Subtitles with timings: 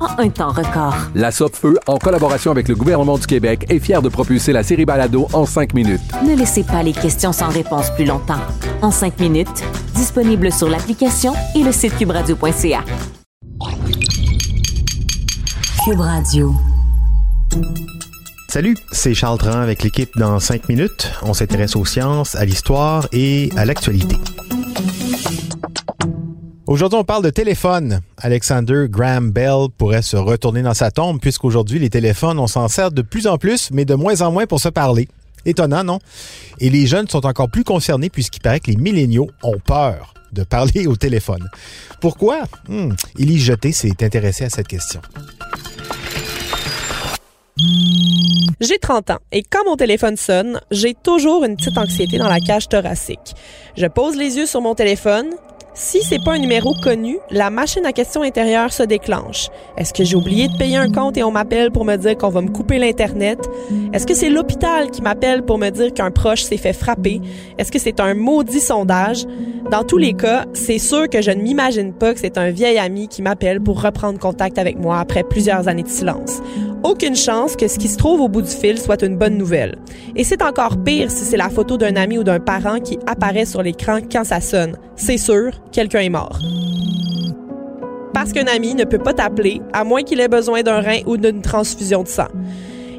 [0.00, 0.96] en un temps record.
[1.14, 4.84] La Feu, en collaboration avec le gouvernement du Québec, est fière de propulser la série
[4.84, 6.00] Balado en 5 minutes.
[6.24, 8.40] Ne laissez pas les questions sans réponse plus longtemps.
[8.82, 12.84] En 5 minutes, disponible sur l'application et le site cubradio.ca.
[15.84, 16.54] Cube Radio.
[18.48, 21.12] Salut, c'est Charles Tran avec l'équipe dans 5 minutes.
[21.22, 24.16] On s'intéresse aux sciences, à l'histoire et à l'actualité.
[26.68, 28.00] Aujourd'hui, on parle de téléphone.
[28.18, 32.90] Alexander Graham Bell pourrait se retourner dans sa tombe puisqu'aujourd'hui, les téléphones, on s'en sert
[32.90, 35.06] de plus en plus, mais de moins en moins pour se parler.
[35.44, 36.00] Étonnant, non?
[36.58, 40.42] Et les jeunes sont encore plus concernés puisqu'il paraît que les milléniaux ont peur de
[40.42, 41.48] parler au téléphone.
[42.00, 42.42] Pourquoi?
[42.68, 42.94] Hmm.
[43.16, 45.00] Élie Jeté s'est intéressé à cette question.
[48.60, 52.40] J'ai 30 ans et quand mon téléphone sonne, j'ai toujours une petite anxiété dans la
[52.40, 53.36] cage thoracique.
[53.76, 55.28] Je pose les yeux sur mon téléphone
[55.76, 59.50] si c'est pas un numéro connu, la machine à question intérieure se déclenche.
[59.76, 62.30] Est-ce que j'ai oublié de payer un compte et on m'appelle pour me dire qu'on
[62.30, 63.38] va me couper l'Internet?
[63.92, 67.20] Est-ce que c'est l'hôpital qui m'appelle pour me dire qu'un proche s'est fait frapper?
[67.58, 69.26] Est-ce que c'est un maudit sondage?
[69.70, 72.78] Dans tous les cas, c'est sûr que je ne m'imagine pas que c'est un vieil
[72.78, 76.40] ami qui m'appelle pour reprendre contact avec moi après plusieurs années de silence.
[76.82, 79.76] Aucune chance que ce qui se trouve au bout du fil soit une bonne nouvelle.
[80.14, 83.46] Et c'est encore pire si c'est la photo d'un ami ou d'un parent qui apparaît
[83.46, 84.76] sur l'écran quand ça sonne.
[84.94, 86.38] C'est sûr, quelqu'un est mort.
[88.14, 91.16] Parce qu'un ami ne peut pas t'appeler à moins qu'il ait besoin d'un rein ou
[91.16, 92.28] d'une transfusion de sang.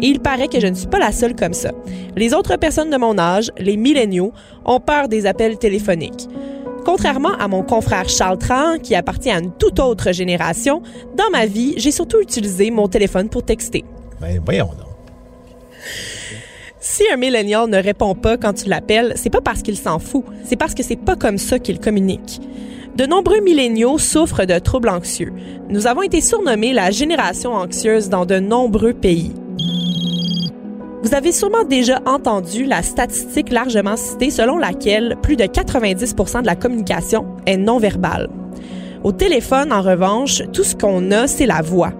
[0.00, 1.70] Et il paraît que je ne suis pas la seule comme ça.
[2.16, 4.32] Les autres personnes de mon âge, les milléniaux,
[4.64, 6.28] ont peur des appels téléphoniques.
[6.84, 10.82] Contrairement à mon confrère Charles Tran, qui appartient à une toute autre génération,
[11.16, 13.84] dans ma vie, j'ai surtout utilisé mon téléphone pour texter.
[14.20, 14.88] Ben, voyons donc.
[16.80, 20.24] Si un millénial ne répond pas quand tu l'appelles, c'est pas parce qu'il s'en fout,
[20.44, 22.40] c'est parce que c'est pas comme ça qu'il communique.
[22.96, 25.32] De nombreux milléniaux souffrent de troubles anxieux.
[25.68, 29.32] Nous avons été surnommés la génération anxieuse dans de nombreux pays.
[31.02, 36.46] Vous avez sûrement déjà entendu la statistique largement citée selon laquelle plus de 90% de
[36.46, 38.28] la communication est non verbale.
[39.02, 41.92] Au téléphone, en revanche, tout ce qu'on a, c'est la voix.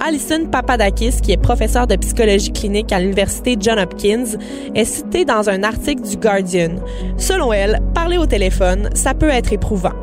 [0.00, 4.36] Alison Papadakis, qui est professeure de psychologie clinique à l'université John Hopkins,
[4.74, 6.76] est citée dans un article du Guardian.
[7.16, 9.94] Selon elle, parler au téléphone, ça peut être éprouvant.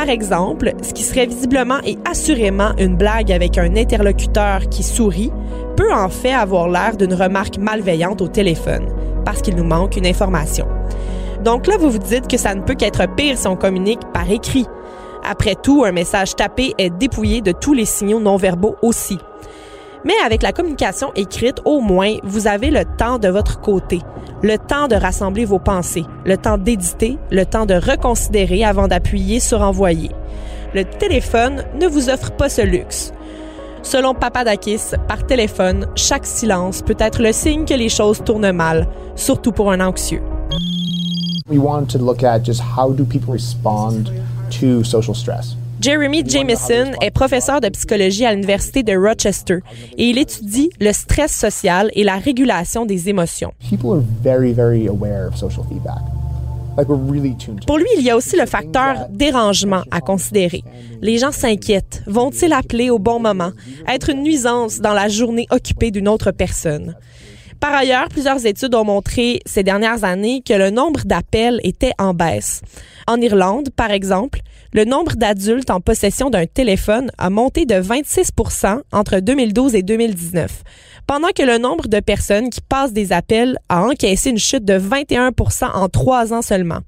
[0.00, 5.30] Par exemple, ce qui serait visiblement et assurément une blague avec un interlocuteur qui sourit
[5.76, 8.86] peut en fait avoir l'air d'une remarque malveillante au téléphone,
[9.26, 10.66] parce qu'il nous manque une information.
[11.44, 14.30] Donc là, vous vous dites que ça ne peut qu'être pire si on communique par
[14.30, 14.64] écrit.
[15.22, 19.18] Après tout, un message tapé est dépouillé de tous les signaux non verbaux aussi.
[20.04, 24.00] Mais avec la communication écrite, au moins, vous avez le temps de votre côté,
[24.42, 29.40] le temps de rassembler vos pensées, le temps d'éditer, le temps de reconsidérer avant d'appuyer
[29.40, 30.10] sur envoyer.
[30.74, 33.12] Le téléphone ne vous offre pas ce luxe.
[33.82, 38.86] Selon Papadakis, par téléphone, chaque silence peut être le signe que les choses tournent mal,
[39.16, 40.22] surtout pour un anxieux.
[41.48, 44.10] We want to look at just how do people respond
[44.60, 45.56] to social stress.
[45.80, 49.60] Jeremy Jameson est professeur de psychologie à l'Université de Rochester
[49.96, 53.54] et il étudie le stress social et la régulation des émotions.
[57.66, 60.62] Pour lui, il y a aussi le facteur dérangement à considérer.
[61.00, 62.02] Les gens s'inquiètent.
[62.06, 63.52] Vont-ils appeler au bon moment?
[63.88, 66.94] Être une nuisance dans la journée occupée d'une autre personne?
[67.60, 72.14] Par ailleurs, plusieurs études ont montré ces dernières années que le nombre d'appels était en
[72.14, 72.62] baisse.
[73.06, 74.40] En Irlande, par exemple,
[74.72, 80.62] le nombre d'adultes en possession d'un téléphone a monté de 26% entre 2012 et 2019,
[81.06, 84.78] pendant que le nombre de personnes qui passent des appels a encaissé une chute de
[84.78, 86.80] 21% en trois ans seulement.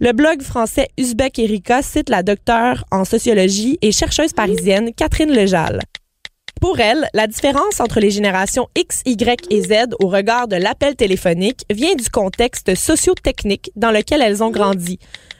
[0.00, 5.80] Le blog français Uzbek Erika cite la docteure en sociologie et chercheuse parisienne Catherine Lejal.
[6.60, 10.96] Pour elle, la différence entre les générations X, Y et Z au regard de l'appel
[10.96, 14.98] téléphonique vient du contexte socio-technique dans lequel elles ont grandi.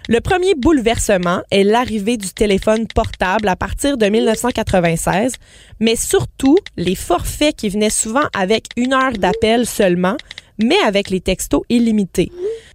[0.08, 5.32] Le premier bouleversement est l'arrivée du téléphone portable à partir de 1996,
[5.80, 10.16] mais surtout les forfaits qui venaient souvent avec une heure d'appel seulement,
[10.62, 12.30] mais avec les textos illimités.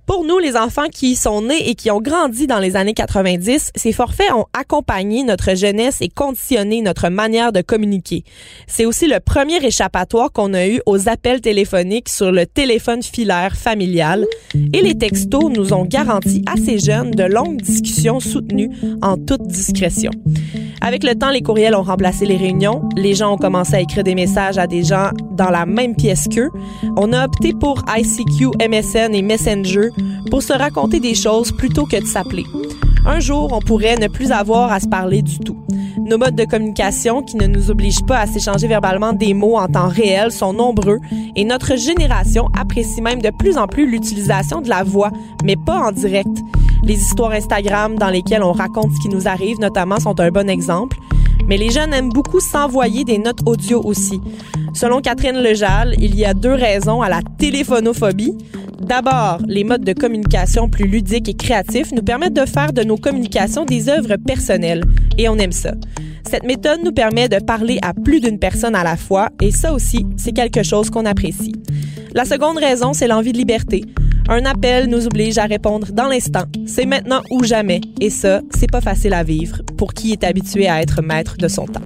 [0.06, 3.71] Pour nous, les enfants qui sont nés et qui ont grandi dans les années 90,
[3.75, 8.24] ces forfaits ont accompagné notre jeunesse et conditionné notre manière de communiquer.
[8.68, 13.56] C'est aussi le premier échappatoire qu'on a eu aux appels téléphoniques sur le téléphone filaire
[13.56, 14.25] familial
[14.74, 18.71] et les textos nous ont garanti à ces jeunes de longues discussions soutenues
[19.01, 20.12] en toute discrétion.
[20.83, 22.81] Avec le temps, les courriels ont remplacé les réunions.
[22.95, 26.28] Les gens ont commencé à écrire des messages à des gens dans la même pièce
[26.28, 26.50] qu'eux.
[26.98, 29.89] On a opté pour ICQ, MSN et Messenger
[30.31, 32.45] pour se raconter des choses plutôt que de s'appeler.
[33.06, 35.57] Un jour, on pourrait ne plus avoir à se parler du tout.
[36.04, 39.68] Nos modes de communication qui ne nous obligent pas à s'échanger verbalement des mots en
[39.68, 41.00] temps réel sont nombreux
[41.36, 45.12] et notre génération apprécie même de plus en plus l'utilisation de la voix,
[45.44, 46.28] mais pas en direct.
[46.83, 50.50] Les histoires Instagram dans lesquelles on raconte ce qui nous arrive notamment sont un bon
[50.50, 50.98] exemple.
[51.48, 54.19] Mais les jeunes aiment beaucoup s'envoyer des notes audio aussi.
[54.74, 58.33] Selon Catherine Lejal, il y a deux raisons à la téléphonophobie.
[58.80, 62.98] D'abord, les modes de communication plus ludiques et créatifs nous permettent de faire de nos
[62.98, 64.83] communications des œuvres personnelles,
[65.18, 65.74] et on aime ça.
[66.28, 69.74] Cette méthode nous permet de parler à plus d'une personne à la fois, et ça
[69.74, 71.54] aussi, c'est quelque chose qu'on apprécie.
[72.13, 73.86] La seconde raison, c'est l'envie de liberté.
[74.33, 76.45] Un appel nous oblige à répondre dans l'instant.
[76.66, 77.81] C'est maintenant ou jamais.
[78.00, 81.50] Et ça, c'est pas facile à vivre pour qui est habitué à être maître de
[81.50, 81.81] son temps.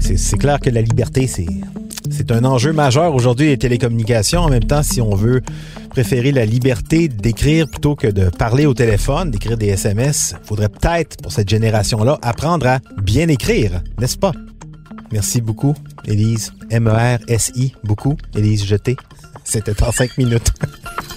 [0.00, 4.40] C'est clair que la liberté, c'est un enjeu majeur aujourd'hui les télécommunications.
[4.40, 5.42] En même temps, si on veut
[5.90, 10.70] préférer la liberté d'écrire plutôt que de parler au téléphone, d'écrire des SMS, il faudrait
[10.70, 14.32] peut-être, pour cette génération-là, apprendre à bien écrire, n'est-ce pas?
[15.12, 15.74] Merci beaucoup,
[16.06, 16.54] Élise.
[16.70, 18.16] M-E-R-S-I, beaucoup.
[18.34, 18.96] Élise Jeté.
[19.46, 20.52] C'était en cinq minutes.